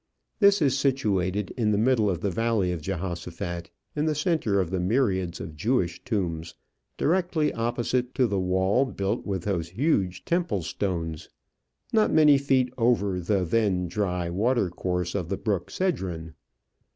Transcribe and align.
This 0.39 0.63
is 0.63 0.75
situated 0.75 1.51
in 1.55 1.69
the 1.69 1.77
middle 1.77 2.09
of 2.09 2.21
the 2.21 2.31
valley 2.31 2.71
of 2.71 2.81
Jehoshaphat, 2.81 3.69
in 3.95 4.05
the 4.05 4.15
centre 4.15 4.59
of 4.59 4.71
myriads 4.73 5.39
of 5.39 5.55
Jewish 5.55 6.03
tombs, 6.03 6.55
directly 6.97 7.53
opposite 7.53 8.15
to 8.15 8.25
the 8.25 8.39
wall 8.39 8.85
built 8.85 9.27
with 9.27 9.43
those 9.43 9.69
huge 9.69 10.25
temple 10.25 10.63
stones, 10.63 11.29
not 11.93 12.11
many 12.11 12.39
feet 12.39 12.73
over 12.79 13.19
the 13.21 13.43
then 13.45 13.87
dry 13.87 14.27
water 14.27 14.71
course 14.71 15.13
of 15.13 15.29
the 15.29 15.37
brook 15.37 15.69
Cedron. 15.69 16.33